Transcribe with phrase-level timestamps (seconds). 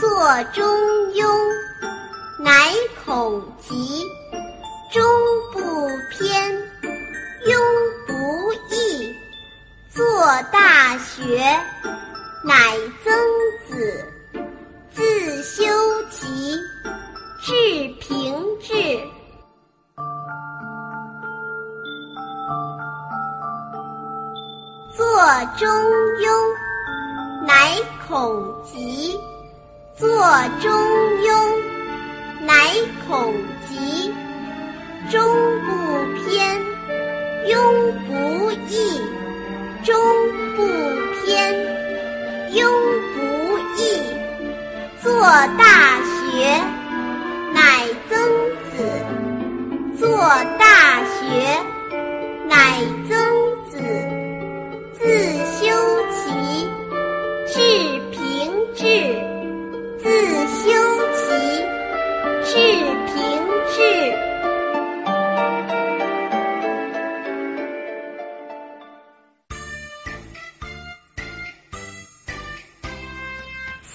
[0.00, 0.08] 作
[0.54, 0.64] 中
[1.12, 1.28] 庸，
[2.38, 2.50] 乃
[3.04, 4.02] 恐极；
[4.90, 5.02] 中
[5.52, 5.60] 不
[6.10, 6.50] 偏，
[7.44, 7.54] 庸
[8.06, 9.14] 不易。
[9.90, 10.02] 作
[10.50, 11.36] 大学，
[12.42, 12.54] 乃
[13.04, 13.12] 曾
[13.68, 14.06] 子。
[14.90, 15.64] 自修
[16.10, 16.56] 齐，
[17.42, 18.72] 至平治。
[24.96, 25.06] 作
[25.58, 25.68] 中
[26.22, 27.76] 庸，乃
[28.08, 29.14] 恐极；
[30.00, 30.08] 作
[30.62, 30.72] 中
[31.20, 31.28] 庸，
[32.46, 32.54] 乃
[33.06, 33.34] 恐
[33.68, 34.10] 极。
[35.10, 35.20] 中
[35.66, 35.70] 不
[36.16, 36.58] 偏，
[37.46, 37.52] 庸
[38.06, 38.98] 不易；
[39.84, 39.94] 中
[40.56, 40.64] 不
[41.20, 41.52] 偏，
[42.50, 42.64] 庸
[43.12, 43.18] 不
[43.76, 43.78] 易。
[45.02, 45.20] 作
[45.58, 46.00] 大
[46.32, 46.62] 学，
[47.52, 47.60] 乃
[48.08, 48.10] 曾
[48.70, 48.72] 子。
[49.98, 50.08] 作
[50.58, 50.64] 大
[51.04, 51.28] 学，
[52.48, 52.56] 乃
[53.06, 53.19] 曾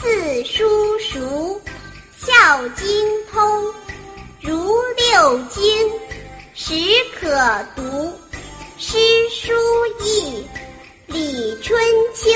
[0.05, 1.59] 四书熟，
[2.15, 2.85] 孝经
[3.25, 3.73] 通。
[4.39, 5.91] 如六经，
[6.53, 6.75] 始
[7.19, 7.27] 可
[7.75, 8.13] 读。
[8.77, 8.99] 诗
[9.31, 9.51] 书
[10.01, 10.45] 易，
[11.07, 11.75] 礼春
[12.13, 12.29] 秋。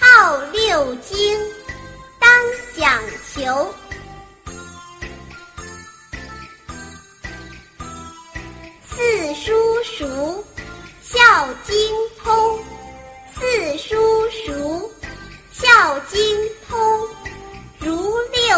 [0.00, 1.38] 号六经，
[2.18, 2.28] 当
[2.76, 3.00] 讲
[3.32, 3.72] 求。
[8.84, 10.44] 四书熟，
[11.00, 11.76] 孝经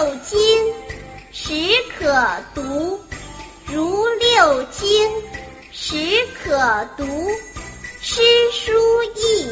[0.06, 0.38] 六经，
[1.32, 1.52] 始
[1.98, 2.14] 可
[2.54, 3.00] 读。
[3.66, 4.88] 如六经，
[5.72, 6.56] 始可
[6.96, 7.04] 读。
[8.00, 8.72] 诗书
[9.16, 9.50] 易，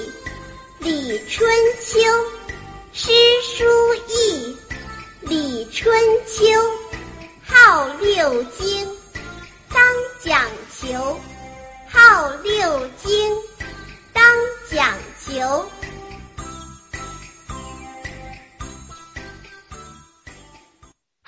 [0.78, 2.00] 礼春秋。
[2.92, 3.10] 诗
[3.42, 3.64] 书
[4.06, 4.56] 易，
[5.22, 5.92] 礼春
[6.24, 6.44] 秋。
[7.44, 8.86] 号六经，
[9.70, 9.82] 当
[10.22, 10.40] 讲
[10.70, 11.18] 求。
[11.88, 13.36] 号六经，
[14.12, 14.22] 当
[14.70, 15.68] 讲求。